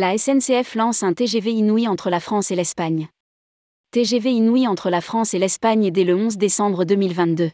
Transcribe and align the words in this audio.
La 0.00 0.16
SNCF 0.16 0.76
lance 0.76 1.02
un 1.02 1.12
TGV 1.12 1.52
Inouï 1.52 1.86
entre 1.86 2.08
la 2.08 2.20
France 2.20 2.50
et 2.50 2.56
l'Espagne. 2.56 3.08
TGV 3.90 4.30
Inouï 4.30 4.66
entre 4.66 4.88
la 4.88 5.02
France 5.02 5.34
et 5.34 5.38
l'Espagne 5.38 5.90
dès 5.90 6.04
le 6.04 6.14
11 6.14 6.38
décembre 6.38 6.86
2022. 6.86 7.50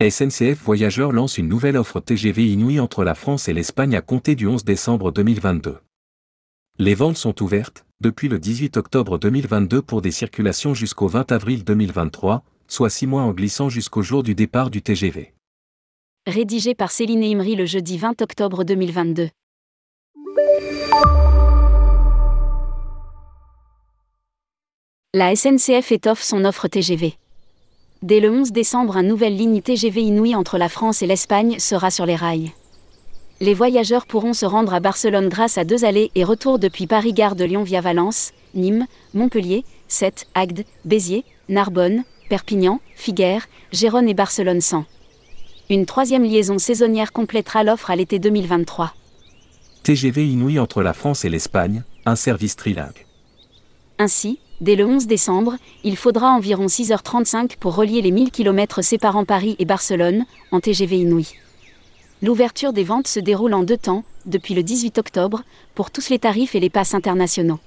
SNCF 0.00 0.58
Voyageurs 0.64 1.12
lance 1.12 1.36
une 1.36 1.48
nouvelle 1.48 1.76
offre 1.76 2.00
TGV 2.00 2.46
Inouï 2.46 2.80
entre 2.80 3.04
la 3.04 3.14
France 3.14 3.46
et 3.50 3.52
l'Espagne 3.52 3.94
à 3.94 4.00
compter 4.00 4.36
du 4.36 4.46
11 4.46 4.64
décembre 4.64 5.12
2022. 5.12 5.76
Les 6.78 6.94
ventes 6.94 7.18
sont 7.18 7.42
ouvertes, 7.42 7.84
depuis 8.00 8.28
le 8.28 8.38
18 8.38 8.78
octobre 8.78 9.18
2022 9.18 9.82
pour 9.82 10.00
des 10.00 10.12
circulations 10.12 10.72
jusqu'au 10.72 11.08
20 11.08 11.30
avril 11.30 11.62
2023, 11.62 12.42
soit 12.68 12.88
six 12.88 13.06
mois 13.06 13.20
en 13.20 13.32
glissant 13.32 13.68
jusqu'au 13.68 14.00
jour 14.00 14.22
du 14.22 14.34
départ 14.34 14.70
du 14.70 14.80
TGV. 14.80 15.34
Rédigé 16.26 16.74
par 16.74 16.90
Céline 16.90 17.22
Imri 17.22 17.54
le 17.54 17.66
jeudi 17.66 17.98
20 17.98 18.22
octobre 18.22 18.64
2022. 18.64 19.28
La 25.12 25.34
SNCF 25.34 25.90
étoffe 25.90 26.22
son 26.22 26.44
offre 26.44 26.68
TGV. 26.68 27.14
Dès 28.00 28.20
le 28.20 28.30
11 28.30 28.52
décembre, 28.52 28.96
une 28.96 29.08
nouvelle 29.08 29.36
ligne 29.36 29.60
TGV 29.60 30.02
Inouï 30.02 30.36
entre 30.36 30.56
la 30.56 30.68
France 30.68 31.02
et 31.02 31.08
l'Espagne 31.08 31.58
sera 31.58 31.90
sur 31.90 32.06
les 32.06 32.14
rails. 32.14 32.52
Les 33.40 33.52
voyageurs 33.52 34.06
pourront 34.06 34.34
se 34.34 34.46
rendre 34.46 34.72
à 34.72 34.78
Barcelone 34.78 35.28
grâce 35.28 35.58
à 35.58 35.64
deux 35.64 35.84
allées 35.84 36.12
et 36.14 36.22
retours 36.22 36.60
depuis 36.60 36.86
Paris-Gare 36.86 37.34
de 37.34 37.42
Lyon 37.44 37.64
via 37.64 37.80
Valence, 37.80 38.30
Nîmes, 38.54 38.86
Montpellier, 39.12 39.64
Sète, 39.88 40.28
Agde, 40.36 40.64
Béziers, 40.84 41.24
Narbonne, 41.48 42.04
Perpignan, 42.28 42.78
Figueres, 42.94 43.48
Gérone 43.72 44.08
et 44.08 44.14
Barcelone 44.14 44.60
100. 44.60 44.84
Une 45.70 45.86
troisième 45.86 46.22
liaison 46.22 46.58
saisonnière 46.58 47.10
complétera 47.10 47.64
l'offre 47.64 47.90
à 47.90 47.96
l'été 47.96 48.20
2023. 48.20 48.94
TGV 49.82 50.28
Inouï 50.28 50.60
entre 50.60 50.84
la 50.84 50.92
France 50.92 51.24
et 51.24 51.28
l'Espagne, 51.28 51.82
un 52.06 52.14
service 52.14 52.54
trilingue. 52.54 53.06
Ainsi, 53.98 54.38
dès 54.60 54.76
le 54.76 54.86
11 54.86 55.06
décembre, 55.06 55.56
il 55.84 55.96
faudra 55.96 56.30
environ 56.30 56.66
6h35 56.66 57.56
pour 57.58 57.74
relier 57.74 58.02
les 58.02 58.10
1000 58.10 58.30
km 58.30 58.82
séparant 58.82 59.24
Paris 59.24 59.56
et 59.58 59.64
Barcelone, 59.64 60.24
en 60.52 60.60
TGV 60.60 60.98
Inouï. 60.98 61.34
L'ouverture 62.22 62.72
des 62.72 62.84
ventes 62.84 63.08
se 63.08 63.20
déroule 63.20 63.54
en 63.54 63.62
deux 63.62 63.78
temps, 63.78 64.04
depuis 64.26 64.54
le 64.54 64.62
18 64.62 64.98
octobre, 64.98 65.42
pour 65.74 65.90
tous 65.90 66.10
les 66.10 66.18
tarifs 66.18 66.54
et 66.54 66.60
les 66.60 66.68
passes 66.68 66.94
internationaux. 66.94 67.58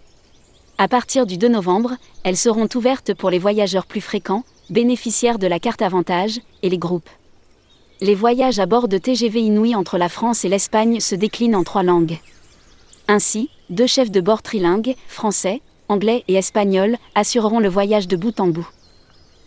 À 0.78 0.88
partir 0.88 1.26
du 1.26 1.38
2 1.38 1.48
novembre, 1.48 1.94
elles 2.24 2.38
seront 2.38 2.70
ouvertes 2.76 3.14
pour 3.14 3.30
les 3.30 3.40
voyageurs 3.40 3.86
plus 3.86 4.02
fréquents, 4.02 4.44
bénéficiaires 4.70 5.40
de 5.40 5.48
la 5.48 5.60
carte 5.60 5.82
avantage, 5.82 6.40
et 6.62 6.70
les 6.70 6.78
groupes. 6.78 7.10
Les 8.02 8.16
voyages 8.16 8.60
à 8.60 8.66
bord 8.66 8.88
de 8.88 8.98
TGV 8.98 9.40
Inouï 9.40 9.76
entre 9.76 9.98
la 9.98 10.10
France 10.10 10.46
et 10.46 10.50
l'Espagne 10.50 11.00
se 11.00 11.16
déclinent 11.16 11.56
en 11.56 11.64
trois 11.64 11.84
langues. 11.84 12.20
Ainsi, 13.08 13.50
deux 13.70 13.88
chefs 13.88 14.12
de 14.12 14.22
bord 14.22 14.42
trilingues, 14.42 14.96
français, 15.08 15.62
anglais 15.90 16.24
et 16.28 16.36
espagnol, 16.36 16.98
assureront 17.16 17.60
le 17.60 17.70
voyage 17.70 18.08
de 18.08 18.16
bout 18.16 18.40
en 18.40 18.48
bout. 18.48 18.68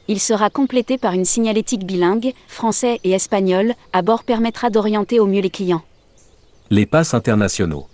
Il 0.09 0.21
sera 0.21 0.51
complété 0.51 0.99
par 0.99 1.15
une 1.15 1.25
signalétique 1.25 1.85
bilingue, 1.85 2.33
français 2.47 3.01
et 3.03 3.11
espagnol, 3.11 3.75
à 3.93 4.03
bord 4.03 4.23
permettra 4.23 4.71
d'orienter 4.71 5.19
au 5.19 5.27
mieux 5.27 5.41
les 5.41 5.51
clients. 5.51 5.83
Les 6.71 6.87
passes 6.87 7.15
internationaux. 7.15 7.87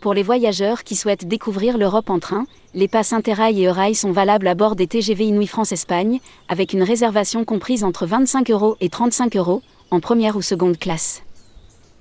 Pour 0.00 0.14
les 0.14 0.22
voyageurs 0.22 0.84
qui 0.84 0.94
souhaitent 0.94 1.26
découvrir 1.26 1.78
l'Europe 1.78 2.10
en 2.10 2.20
train, 2.20 2.46
les 2.74 2.86
passes 2.86 3.12
Interrail 3.12 3.62
et 3.62 3.66
Eurail 3.66 3.94
sont 3.94 4.12
valables 4.12 4.46
à 4.46 4.54
bord 4.54 4.76
des 4.76 4.86
TGV 4.86 5.24
Inouï 5.24 5.46
France-Espagne, 5.46 6.20
avec 6.48 6.72
une 6.72 6.82
réservation 6.82 7.44
comprise 7.44 7.82
entre 7.82 8.06
25 8.06 8.50
euros 8.50 8.76
et 8.80 8.88
35 8.88 9.36
euros, 9.36 9.62
en 9.90 9.98
première 9.98 10.36
ou 10.36 10.42
seconde 10.42 10.78
classe. 10.78 11.22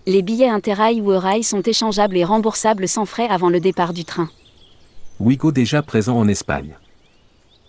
Les 0.06 0.22
billets 0.22 0.50
Interrail 0.50 1.02
ou 1.02 1.12
Eurail 1.12 1.44
sont 1.44 1.62
échangeables 1.62 2.18
et 2.18 2.26
remboursables 2.26 2.88
sans 2.88 3.06
frais 3.06 3.28
avant 3.28 3.50
le 3.50 3.60
départ 3.60 3.94
du 3.94 4.06
train. 4.06 4.30
Wigo 5.22 5.54
déjà 5.54 5.82
présent 5.82 6.18
en 6.18 6.28
Espagne. 6.28 6.76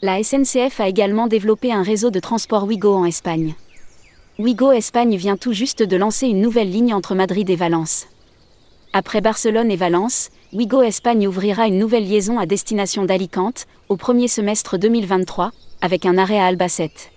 La 0.02 0.20
SNCF 0.20 0.80
a 0.80 0.88
également 0.88 1.28
développé 1.28 1.72
un 1.72 1.82
réseau 1.82 2.10
de 2.10 2.18
transport 2.18 2.64
Wigo 2.64 2.92
en 2.92 3.04
Espagne. 3.04 3.54
Wigo 4.40 4.72
Espagne 4.72 5.14
vient 5.16 5.36
tout 5.36 5.52
juste 5.52 5.84
de 5.84 5.96
lancer 5.96 6.26
une 6.26 6.40
nouvelle 6.40 6.70
ligne 6.70 6.92
entre 6.92 7.14
Madrid 7.14 7.48
et 7.48 7.54
Valence. 7.54 8.08
Après 8.92 9.20
Barcelone 9.20 9.70
et 9.70 9.76
Valence, 9.76 10.30
Wigo 10.52 10.82
Espagne 10.82 11.28
ouvrira 11.28 11.68
une 11.68 11.78
nouvelle 11.78 12.08
liaison 12.08 12.40
à 12.40 12.46
destination 12.46 13.04
d'Alicante, 13.04 13.66
au 13.88 13.96
premier 13.96 14.26
semestre 14.26 14.76
2023, 14.76 15.52
avec 15.82 16.04
un 16.04 16.18
arrêt 16.18 16.40
à 16.40 16.46
Albacete. 16.46 17.12